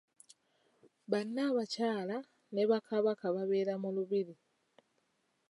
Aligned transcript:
Bannaabakyala 1.11 2.17
ne 2.53 2.63
bakabaka 2.71 3.25
babeera 3.35 3.73
mu 3.81 3.89
lubiri. 3.95 4.35